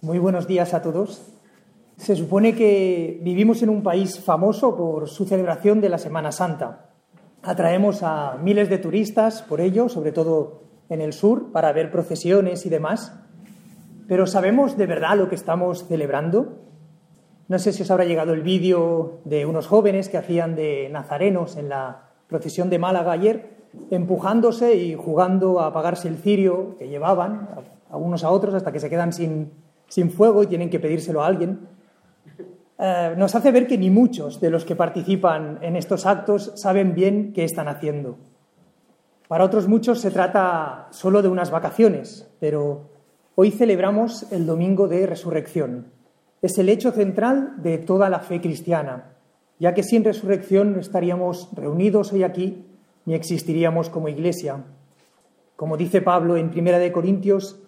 [0.00, 1.26] Muy buenos días a todos.
[1.96, 6.90] Se supone que vivimos en un país famoso por su celebración de la Semana Santa.
[7.42, 12.64] Atraemos a miles de turistas por ello, sobre todo en el sur, para ver procesiones
[12.64, 13.12] y demás.
[14.06, 16.60] Pero ¿sabemos de verdad lo que estamos celebrando?
[17.48, 21.56] No sé si os habrá llegado el vídeo de unos jóvenes que hacían de nazarenos
[21.56, 27.48] en la procesión de Málaga ayer, empujándose y jugando a apagarse el cirio que llevaban
[27.90, 29.50] a unos a otros hasta que se quedan sin,
[29.88, 31.68] sin fuego y tienen que pedírselo a alguien.
[32.78, 36.94] Eh, nos hace ver que ni muchos de los que participan en estos actos saben
[36.94, 38.18] bien qué están haciendo.
[39.26, 42.90] Para otros muchos se trata solo de unas vacaciones, pero
[43.34, 45.92] hoy celebramos el Domingo de Resurrección.
[46.40, 49.16] Es el hecho central de toda la fe cristiana,
[49.58, 52.64] ya que sin resurrección no estaríamos reunidos hoy aquí
[53.04, 54.64] ni existiríamos como iglesia.
[55.56, 57.60] Como dice Pablo en 1 Corintios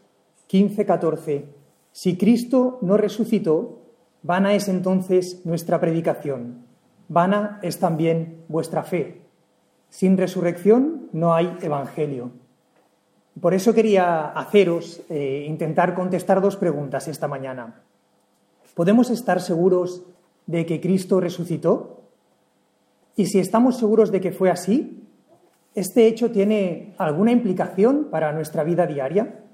[0.46, 1.59] 15, 14,
[1.92, 3.80] si Cristo no resucitó,
[4.22, 6.66] vana es entonces nuestra predicación,
[7.08, 9.22] vana es también vuestra fe.
[9.88, 12.30] Sin resurrección no hay evangelio.
[13.40, 17.82] Por eso quería haceros, eh, intentar contestar dos preguntas esta mañana.
[18.74, 20.04] ¿Podemos estar seguros
[20.46, 22.02] de que Cristo resucitó?
[23.16, 25.08] Y si estamos seguros de que fue así,
[25.74, 29.44] ¿este hecho tiene alguna implicación para nuestra vida diaria?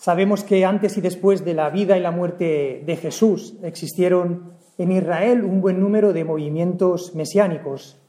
[0.00, 4.92] Sabemos que antes y después de la vida y la muerte de Jesús existieron en
[4.92, 8.00] Israel un buen número de movimientos mesiánicos.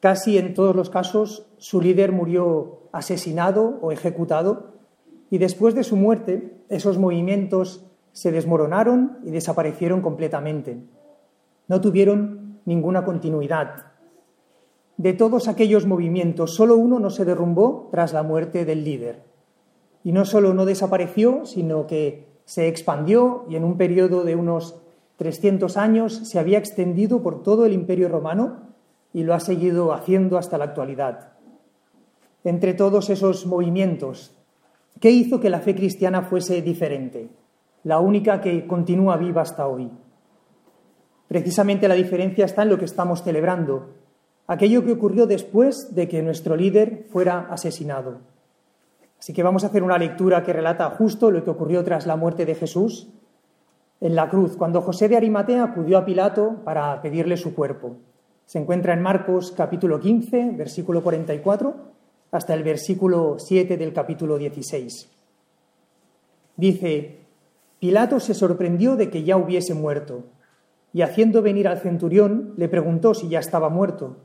[0.00, 4.74] Casi en todos los casos su líder murió asesinado o ejecutado
[5.30, 10.82] y después de su muerte esos movimientos se desmoronaron y desaparecieron completamente.
[11.66, 13.86] No tuvieron ninguna continuidad.
[14.98, 19.35] De todos aquellos movimientos, solo uno no se derrumbó tras la muerte del líder
[20.06, 24.76] y no solo no desapareció, sino que se expandió y en un periodo de unos
[25.16, 28.68] 300 años se había extendido por todo el imperio romano
[29.12, 31.32] y lo ha seguido haciendo hasta la actualidad.
[32.44, 34.32] Entre todos esos movimientos,
[35.00, 37.28] ¿qué hizo que la fe cristiana fuese diferente?
[37.82, 39.90] La única que continúa viva hasta hoy.
[41.26, 43.88] Precisamente la diferencia está en lo que estamos celebrando,
[44.46, 48.35] aquello que ocurrió después de que nuestro líder fuera asesinado.
[49.26, 52.14] Así que vamos a hacer una lectura que relata justo lo que ocurrió tras la
[52.14, 53.08] muerte de Jesús
[54.00, 57.96] en la cruz, cuando José de Arimatea acudió a Pilato para pedirle su cuerpo.
[58.44, 61.74] Se encuentra en Marcos capítulo 15, versículo 44,
[62.30, 65.10] hasta el versículo 7 del capítulo 16.
[66.56, 67.18] Dice,
[67.80, 70.26] Pilato se sorprendió de que ya hubiese muerto,
[70.92, 74.18] y haciendo venir al centurión, le preguntó si ya estaba muerto.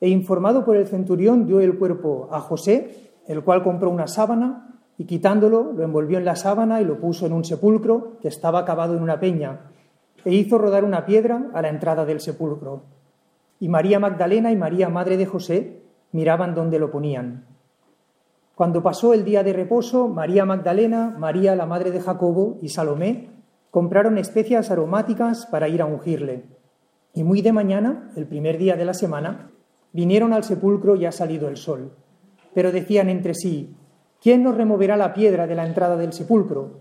[0.00, 4.72] E informado por el centurión, dio el cuerpo a José el cual compró una sábana
[4.98, 8.64] y quitándolo lo envolvió en la sábana y lo puso en un sepulcro que estaba
[8.64, 9.60] cavado en una peña,
[10.24, 12.84] e hizo rodar una piedra a la entrada del sepulcro.
[13.58, 17.46] Y María Magdalena y María, madre de José, miraban donde lo ponían.
[18.54, 23.30] Cuando pasó el día de reposo, María Magdalena, María la madre de Jacobo y Salomé
[23.70, 26.44] compraron especias aromáticas para ir a ungirle.
[27.14, 29.50] Y muy de mañana, el primer día de la semana,
[29.92, 31.92] vinieron al sepulcro ya salido el sol
[32.54, 33.74] pero decían entre sí,
[34.20, 36.80] ¿quién nos removerá la piedra de la entrada del sepulcro?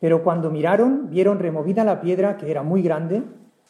[0.00, 3.22] Pero cuando miraron, vieron removida la piedra, que era muy grande,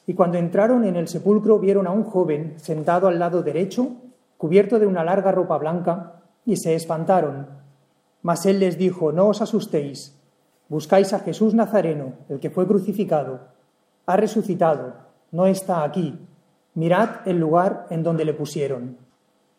[0.07, 3.93] y cuando entraron en el sepulcro vieron a un joven sentado al lado derecho,
[4.37, 7.47] cubierto de una larga ropa blanca, y se espantaron.
[8.23, 10.19] Mas él les dijo, no os asustéis,
[10.69, 13.41] buscáis a Jesús Nazareno, el que fue crucificado.
[14.07, 14.95] Ha resucitado,
[15.31, 16.19] no está aquí.
[16.75, 18.97] Mirad el lugar en donde le pusieron.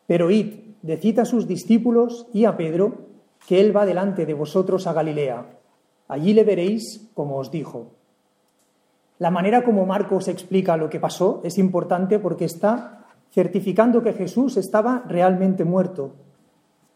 [0.08, 3.10] Pero id, decid a sus discípulos y a Pedro
[3.48, 5.46] que él va delante de vosotros a Galilea.
[6.08, 7.88] Allí le veréis como os dijo.
[9.20, 14.58] La manera como Marcos explica lo que pasó es importante porque está certificando que Jesús
[14.58, 16.12] estaba realmente muerto.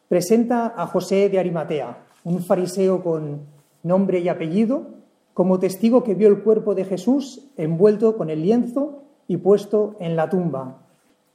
[0.08, 3.42] Presenta a José de Arimatea, un fariseo con
[3.84, 4.88] nombre y apellido,
[5.34, 10.16] como testigo que vio el cuerpo de Jesús envuelto con el lienzo y puesto en
[10.16, 10.83] la tumba,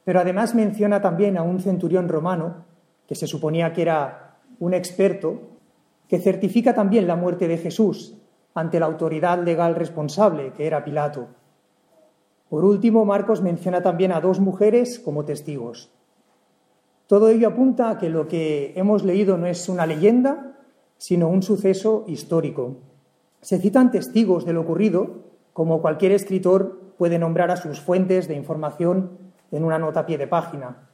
[0.08, 2.64] pero además menciona también a un centurión romano,
[3.06, 5.38] que se suponía que era un experto,
[6.08, 8.16] que certifica también la muerte de Jesús
[8.54, 11.26] ante la autoridad legal responsable, que era Pilato.
[12.48, 15.92] Por último, Marcos menciona también a dos mujeres como testigos.
[17.06, 20.56] Todo ello apunta a que lo que hemos leído no es una leyenda,
[20.96, 22.78] sino un suceso histórico.
[23.42, 28.36] Se citan testigos de lo ocurrido, como cualquier escritor puede nombrar a sus fuentes de
[28.36, 30.88] información en una nota a pie de página.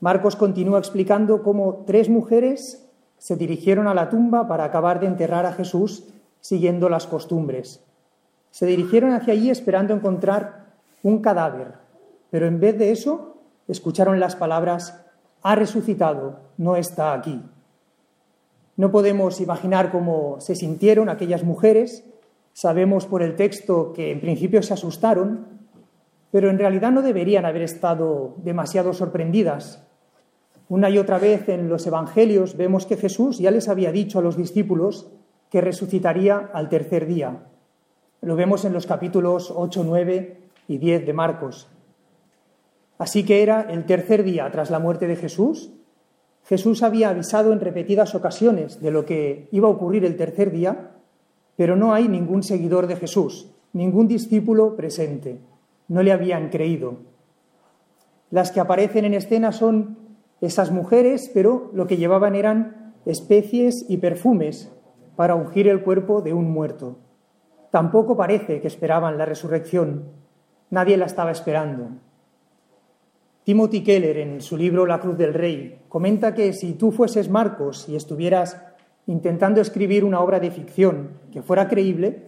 [0.00, 2.86] Marcos continúa explicando cómo tres mujeres
[3.18, 6.04] se dirigieron a la tumba para acabar de enterrar a Jesús
[6.40, 7.82] siguiendo las costumbres.
[8.50, 10.66] Se dirigieron hacia allí esperando encontrar
[11.02, 11.74] un cadáver,
[12.30, 15.04] pero en vez de eso escucharon las palabras,
[15.42, 17.42] ha resucitado, no está aquí.
[18.76, 22.04] No podemos imaginar cómo se sintieron aquellas mujeres,
[22.52, 25.55] sabemos por el texto que en principio se asustaron,
[26.36, 29.82] pero en realidad no deberían haber estado demasiado sorprendidas.
[30.68, 34.22] Una y otra vez en los Evangelios vemos que Jesús ya les había dicho a
[34.22, 35.10] los discípulos
[35.50, 37.46] que resucitaría al tercer día.
[38.20, 40.36] Lo vemos en los capítulos 8, 9
[40.68, 41.68] y 10 de Marcos.
[42.98, 45.72] Así que era el tercer día tras la muerte de Jesús.
[46.44, 50.90] Jesús había avisado en repetidas ocasiones de lo que iba a ocurrir el tercer día,
[51.56, 55.40] pero no hay ningún seguidor de Jesús, ningún discípulo presente
[55.88, 56.96] no le habían creído.
[58.30, 59.98] Las que aparecen en escena son
[60.40, 64.72] esas mujeres, pero lo que llevaban eran especies y perfumes
[65.14, 66.98] para ungir el cuerpo de un muerto.
[67.70, 70.04] Tampoco parece que esperaban la resurrección.
[70.70, 71.88] Nadie la estaba esperando.
[73.44, 77.88] Timothy Keller, en su libro La Cruz del Rey, comenta que si tú fueses Marcos
[77.88, 78.60] y estuvieras
[79.06, 82.25] intentando escribir una obra de ficción que fuera creíble,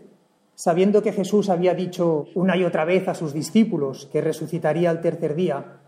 [0.59, 5.01] sabiendo que Jesús había dicho una y otra vez a sus discípulos que resucitaría al
[5.01, 5.79] tercer día,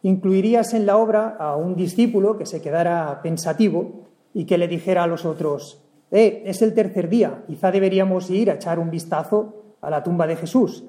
[0.00, 5.02] incluirías en la obra a un discípulo que se quedara pensativo y que le dijera
[5.02, 9.74] a los otros, eh, es el tercer día, quizá deberíamos ir a echar un vistazo
[9.82, 10.84] a la tumba de Jesús,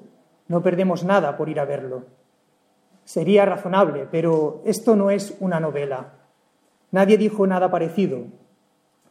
[0.46, 2.04] no perdemos nada por ir a verlo.
[3.04, 6.14] Sería razonable, pero esto no es una novela.
[6.92, 8.20] Nadie dijo nada parecido.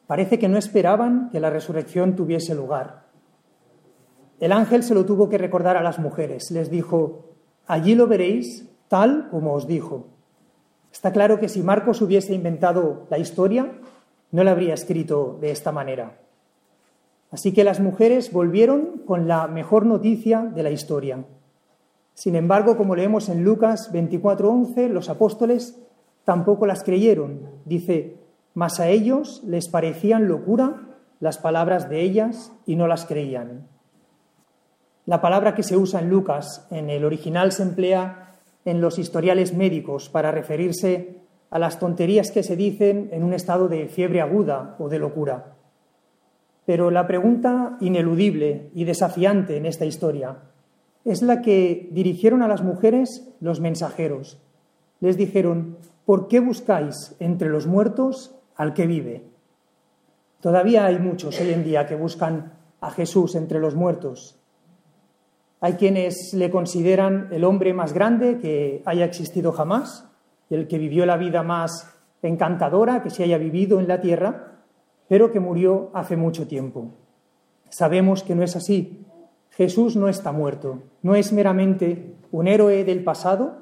[0.07, 3.06] Parece que no esperaban que la resurrección tuviese lugar.
[4.39, 6.51] El ángel se lo tuvo que recordar a las mujeres.
[6.51, 7.25] Les dijo,
[7.65, 10.07] allí lo veréis tal como os dijo.
[10.91, 13.71] Está claro que si Marcos hubiese inventado la historia,
[14.31, 16.19] no la habría escrito de esta manera.
[17.31, 21.25] Así que las mujeres volvieron con la mejor noticia de la historia.
[22.13, 25.77] Sin embargo, como leemos en Lucas 24:11, los apóstoles
[26.23, 27.41] tampoco las creyeron.
[27.65, 28.17] Dice,
[28.53, 33.67] mas a ellos les parecían locura las palabras de ellas y no las creían.
[35.07, 38.33] La palabra que se usa en Lucas en el original se emplea
[38.65, 43.69] en los historiales médicos para referirse a las tonterías que se dicen en un estado
[43.69, 45.55] de fiebre aguda o de locura.
[46.65, 50.39] Pero la pregunta ineludible y desafiante en esta historia
[51.05, 54.41] es la que dirigieron a las mujeres los mensajeros.
[54.99, 59.23] Les dijeron, ¿por qué buscáis entre los muertos al que vive?
[60.41, 62.51] Todavía hay muchos hoy en día que buscan
[62.81, 64.36] a Jesús entre los muertos,
[65.59, 70.07] hay quienes le consideran el hombre más grande que haya existido jamás,
[70.49, 74.61] el que vivió la vida más encantadora que se haya vivido en la tierra,
[75.07, 76.91] pero que murió hace mucho tiempo.
[77.69, 79.05] Sabemos que no es así.
[79.51, 83.57] Jesús no está muerto, no es meramente un héroe del pasado,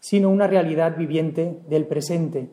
[0.00, 2.50] sino una realidad viviente del presente.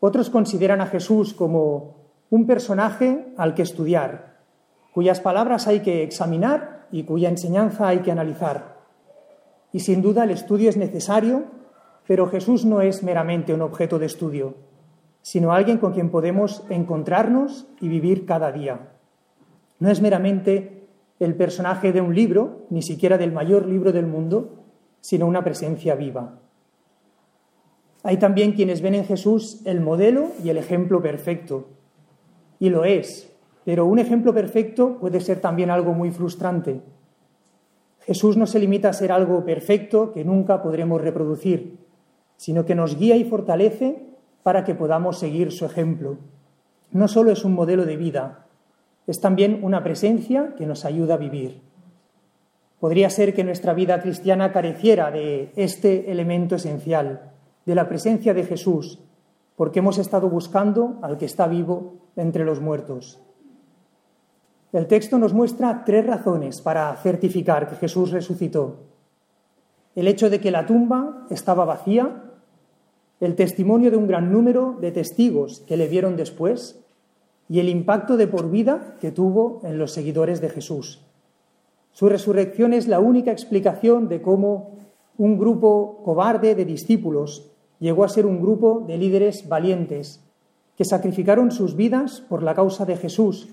[0.00, 1.96] Otros consideran a Jesús como
[2.30, 4.38] un personaje al que estudiar,
[4.92, 8.78] cuyas palabras hay que examinar y cuya enseñanza hay que analizar.
[9.72, 11.44] Y sin duda el estudio es necesario,
[12.06, 14.54] pero Jesús no es meramente un objeto de estudio,
[15.22, 18.88] sino alguien con quien podemos encontrarnos y vivir cada día.
[19.78, 20.88] No es meramente
[21.20, 24.64] el personaje de un libro, ni siquiera del mayor libro del mundo,
[25.00, 26.38] sino una presencia viva.
[28.02, 31.68] Hay también quienes ven en Jesús el modelo y el ejemplo perfecto.
[32.58, 33.30] Y lo es,
[33.70, 36.80] pero un ejemplo perfecto puede ser también algo muy frustrante.
[38.00, 41.78] Jesús no se limita a ser algo perfecto que nunca podremos reproducir,
[42.36, 44.08] sino que nos guía y fortalece
[44.42, 46.18] para que podamos seguir su ejemplo.
[46.90, 48.46] No solo es un modelo de vida,
[49.06, 51.60] es también una presencia que nos ayuda a vivir.
[52.80, 57.30] Podría ser que nuestra vida cristiana careciera de este elemento esencial,
[57.66, 58.98] de la presencia de Jesús,
[59.54, 63.20] porque hemos estado buscando al que está vivo entre los muertos.
[64.72, 68.76] El texto nos muestra tres razones para certificar que Jesús resucitó.
[69.96, 72.22] El hecho de que la tumba estaba vacía,
[73.18, 76.78] el testimonio de un gran número de testigos que le vieron después
[77.48, 81.04] y el impacto de por vida que tuvo en los seguidores de Jesús.
[81.90, 84.78] Su resurrección es la única explicación de cómo
[85.18, 87.50] un grupo cobarde de discípulos
[87.80, 90.24] llegó a ser un grupo de líderes valientes
[90.76, 93.48] que sacrificaron sus vidas por la causa de Jesús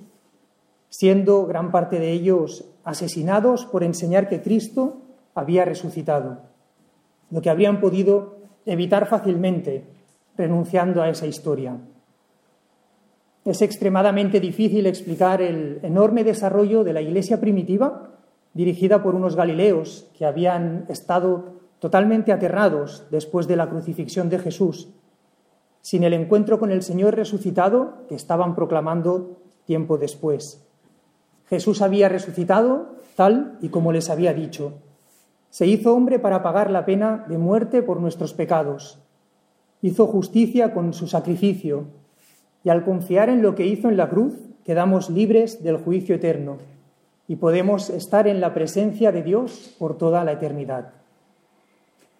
[0.90, 5.02] siendo gran parte de ellos asesinados por enseñar que Cristo
[5.36, 6.40] había resucitado,
[7.30, 9.86] lo que habrían podido evitar fácilmente
[10.38, 11.78] renunciando a esa historia.
[13.46, 18.10] Es extremadamente difícil explicar el enorme desarrollo de la iglesia primitiva
[18.54, 24.90] dirigida por unos galileos que habían estado totalmente aterrados después de la crucifixión de Jesús,
[25.82, 30.67] sin el encuentro con el Señor resucitado que estaban proclamando tiempo después.
[31.50, 34.74] Jesús había resucitado tal y como les había dicho.
[35.50, 39.00] Se hizo hombre para pagar la pena de muerte por nuestros pecados.
[39.82, 41.86] Hizo justicia con su sacrificio
[42.64, 44.34] y al confiar en lo que hizo en la cruz
[44.66, 46.58] quedamos libres del juicio eterno
[47.28, 50.94] y podemos estar en la presencia de Dios por toda la eternidad.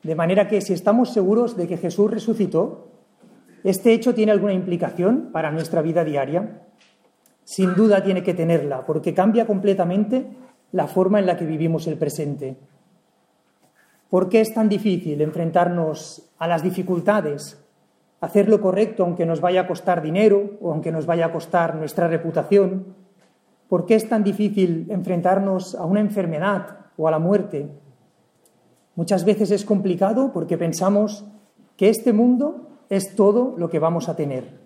[0.04, 2.88] De manera que si estamos seguros de que Jesús resucitó,
[3.64, 6.62] ¿este hecho tiene alguna implicación para nuestra vida diaria?
[7.48, 10.28] Sin duda tiene que tenerla, porque cambia completamente
[10.74, 12.58] la forma en la que vivimos el presente.
[14.10, 17.66] ¿Por qué es tan difícil enfrentarnos a las dificultades,
[18.20, 21.76] hacer lo correcto aunque nos vaya a costar dinero o aunque nos vaya a costar
[21.76, 22.96] nuestra reputación?
[23.70, 27.70] ¿Por qué es tan difícil enfrentarnos a una enfermedad o a la muerte?
[28.96, 31.24] Muchas veces es complicado porque pensamos
[31.78, 34.57] que este mundo es todo lo que vamos a tener,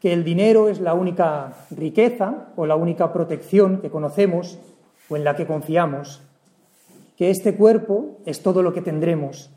[0.00, 4.58] que el dinero es la única riqueza o la única protección que conocemos
[5.08, 6.22] o en la que confiamos,
[7.16, 9.50] que este cuerpo es todo lo que tendremos.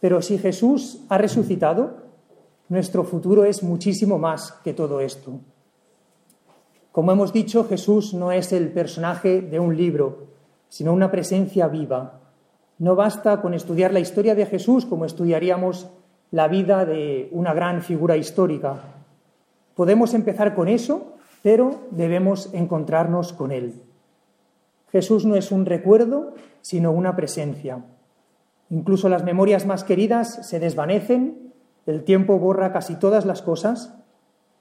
[0.00, 2.08] Pero si Jesús ha resucitado,
[2.68, 5.40] nuestro futuro es muchísimo más que todo esto.
[6.92, 10.28] Como hemos dicho, Jesús no es el personaje de un libro,
[10.68, 12.18] sino una presencia viva
[12.78, 15.88] no basta con estudiar la historia de Jesús como estudiaríamos
[16.30, 18.97] la vida de una gran figura histórica.
[19.78, 23.74] Podemos empezar con eso, pero debemos encontrarnos con Él.
[24.90, 27.84] Jesús no es un recuerdo, sino una presencia.
[28.70, 31.52] Incluso las memorias más queridas se desvanecen,
[31.86, 33.94] el tiempo borra casi todas las cosas,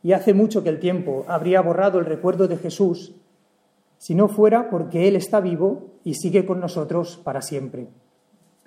[0.03, 3.15] y hace mucho que el tiempo habría borrado el recuerdo de Jesús,
[3.97, 7.88] si no fuera porque Él está vivo y sigue con nosotros para siempre.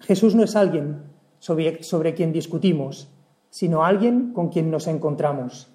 [0.00, 1.04] Jesús no es alguien
[1.38, 3.08] sobre, quien discutimos,
[3.50, 5.70] sino alguien con quien nos encontramos.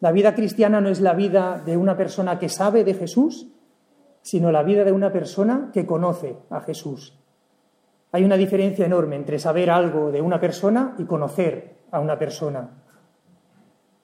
[0.00, 3.48] La vida cristiana no es la vida de una persona que sabe de Jesús,
[4.22, 7.18] sino la vida de una persona que conoce a Jesús.
[8.12, 12.70] Hay una diferencia enorme entre saber algo de una persona y conocer a una persona.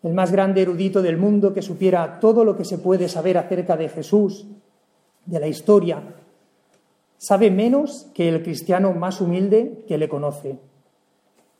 [0.03, 3.77] El más grande erudito del mundo que supiera todo lo que se puede saber acerca
[3.77, 4.47] de Jesús,
[5.27, 6.03] de la historia,
[7.19, 10.59] sabe menos que el cristiano más humilde que le conoce,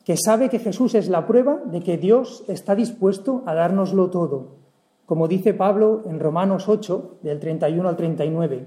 [0.05, 4.57] que sabe que Jesús es la prueba de que Dios está dispuesto a dárnoslo todo,
[5.05, 8.65] como dice Pablo en Romanos 8, del 31 al 39.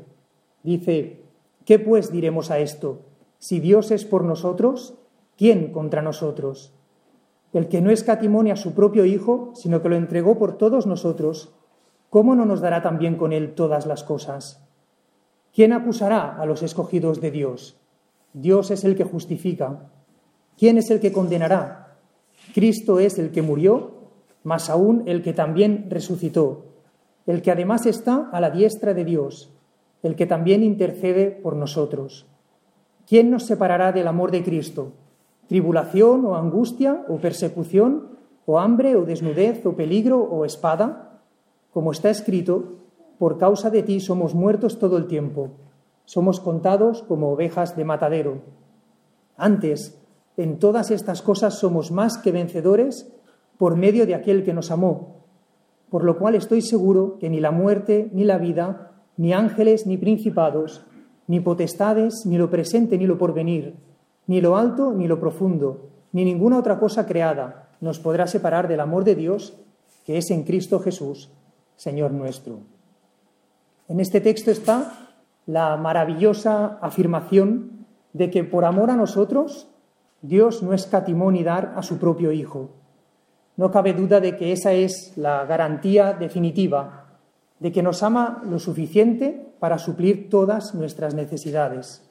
[0.63, 1.23] Dice,
[1.65, 3.01] ¿qué pues diremos a esto?
[3.39, 4.95] Si Dios es por nosotros,
[5.37, 6.73] ¿quién contra nosotros?
[7.53, 11.55] El que no escatimone a su propio Hijo, sino que lo entregó por todos nosotros,
[12.11, 14.65] ¿cómo no nos dará también con él todas las cosas?
[15.55, 17.77] ¿Quién acusará a los escogidos de Dios?
[18.33, 19.93] Dios es el que justifica.
[20.59, 21.99] ¿Quién es el que condenará?
[22.55, 23.95] Cristo es el que murió,
[24.45, 26.67] más aún el que también resucitó,
[27.27, 29.51] el que además está a la diestra de Dios,
[30.03, 32.27] el que también intercede por nosotros.
[33.07, 34.93] ¿Quién nos separará del amor de Cristo?
[35.49, 38.15] ¿Tribulación o angustia o persecución
[38.47, 41.21] o hambre o desnudez o peligro o espada?
[41.73, 42.85] Como está escrito,
[43.19, 45.51] por causa de ti somos muertos todo el tiempo,
[46.05, 48.43] somos contados como ovejas de matadero.
[49.37, 49.99] Antes,
[50.37, 53.13] en todas estas cosas somos más que vencedores
[53.59, 55.25] por medio de aquel que nos amó,
[55.91, 59.97] por lo cual estoy seguro que ni la muerte, ni la vida, ni ángeles, ni
[59.97, 60.85] principados,
[61.27, 63.75] ni potestades, ni lo presente, ni lo porvenir,
[64.27, 68.81] ni lo alto, ni lo profundo, ni ninguna otra cosa creada nos podrá separar del
[68.81, 69.55] amor de Dios
[70.05, 71.31] que es en Cristo Jesús,
[71.77, 72.61] Señor nuestro.
[73.89, 75.11] En este texto está
[75.47, 79.69] la maravillosa afirmación de que por amor a nosotros
[80.25, 82.71] Dios no escatimó ni dar a su propio Hijo.
[83.59, 87.05] No cabe duda de que esa es la garantía definitiva
[87.61, 92.03] de que nos ama lo suficiente para suplir todas nuestras necesidades.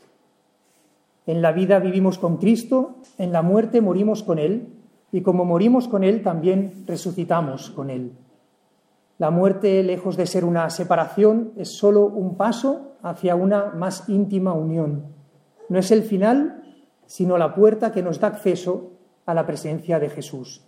[1.25, 4.67] En la vida vivimos con Cristo, en la muerte morimos con Él
[5.11, 8.13] y como morimos con Él también resucitamos con Él.
[9.17, 14.53] La muerte, lejos de ser una separación, es solo un paso hacia una más íntima
[14.53, 15.05] unión.
[15.69, 16.62] No es el final,
[17.05, 18.91] sino la puerta que nos da acceso
[19.25, 20.65] a la presencia de Jesús.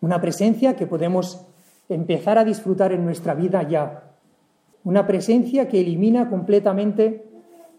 [0.00, 1.46] Una presencia que podemos
[1.88, 4.12] empezar a disfrutar en nuestra vida ya.
[4.84, 7.24] Una presencia que elimina completamente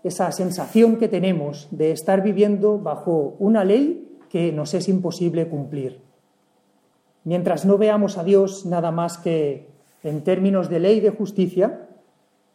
[0.03, 6.01] esa sensación que tenemos de estar viviendo bajo una ley que nos es imposible cumplir.
[7.25, 9.67] mientras no veamos a Dios nada más que
[10.03, 11.89] en términos de ley de justicia,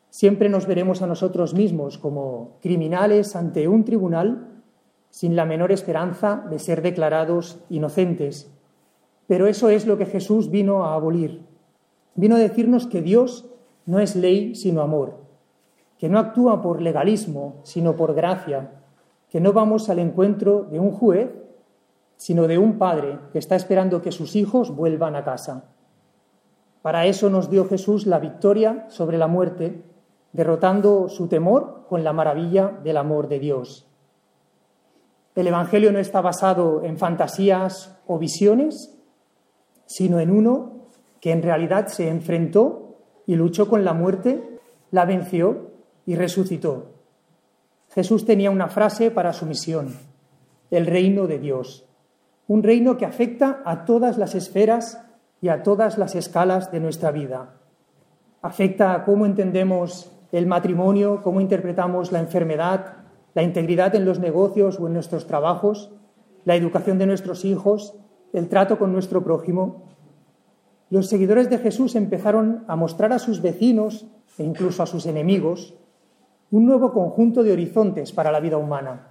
[0.08, 4.53] siempre nos veremos a nosotros mismos como criminales ante un tribunal
[5.14, 8.50] sin la menor esperanza de ser declarados inocentes.
[9.28, 11.46] Pero eso es lo que Jesús vino a abolir.
[12.16, 13.48] Vino a decirnos que Dios
[13.86, 15.18] no es ley sino amor,
[15.98, 18.72] que no actúa por legalismo sino por gracia,
[19.30, 21.30] que no vamos al encuentro de un juez
[22.16, 25.70] sino de un padre que está esperando que sus hijos vuelvan a casa.
[26.82, 29.80] Para eso nos dio Jesús la victoria sobre la muerte,
[30.32, 33.93] derrotando su temor con la maravilla del amor de Dios.
[35.34, 38.96] El Evangelio no está basado en fantasías o visiones,
[39.86, 40.88] sino en uno
[41.20, 44.60] que en realidad se enfrentó y luchó con la muerte,
[44.90, 45.72] la venció
[46.06, 46.92] y resucitó.
[47.94, 49.96] Jesús tenía una frase para su misión,
[50.70, 51.88] el reino de Dios,
[52.46, 55.04] un reino que afecta a todas las esferas
[55.40, 57.54] y a todas las escalas de nuestra vida.
[58.42, 63.03] Afecta a cómo entendemos el matrimonio, cómo interpretamos la enfermedad,
[63.34, 65.90] la integridad en los negocios o en nuestros trabajos,
[66.44, 67.94] la educación de nuestros hijos,
[68.32, 69.82] el trato con nuestro prójimo.
[70.90, 74.06] Los seguidores de Jesús empezaron a mostrar a sus vecinos
[74.38, 75.74] e incluso a sus enemigos
[76.50, 79.08] un nuevo conjunto de horizontes para la vida humana,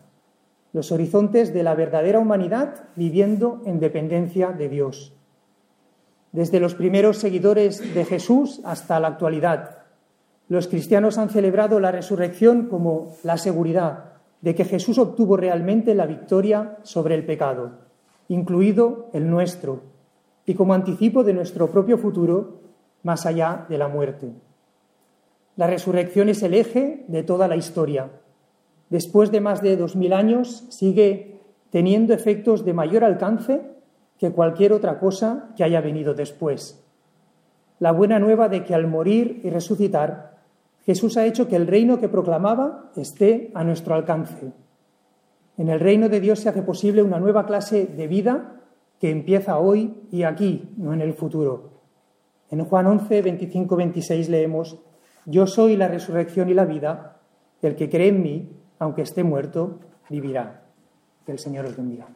[0.72, 5.14] los horizontes de la verdadera humanidad viviendo en dependencia de Dios.
[6.32, 9.80] Desde los primeros seguidores de Jesús hasta la actualidad,
[10.48, 14.13] los cristianos han celebrado la resurrección como la seguridad
[14.44, 17.72] de que Jesús obtuvo realmente la victoria sobre el pecado,
[18.28, 19.84] incluido el nuestro,
[20.46, 22.60] y como anticipo de nuestro propio futuro
[23.04, 24.34] más allá de la muerte.
[25.56, 28.10] La resurrección es el eje de toda la historia.
[28.90, 33.62] Después de más de dos mil años sigue teniendo efectos de mayor alcance
[34.20, 36.84] que cualquier otra cosa que haya venido después.
[37.80, 40.33] La buena nueva de que al morir y resucitar
[40.86, 44.52] Jesús ha hecho que el reino que proclamaba esté a nuestro alcance.
[45.58, 48.62] En el reino de Dios se hace posible una nueva clase de vida
[49.00, 51.72] que empieza hoy y aquí, no en el futuro.
[52.50, 54.80] En Juan 11, 25, 26 leemos,
[55.26, 57.18] Yo soy la resurrección y la vida,
[57.62, 60.64] el que cree en mí, aunque esté muerto, vivirá.
[61.26, 62.08] Que el Señor os bendiga.